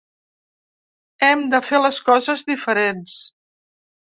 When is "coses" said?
2.09-2.45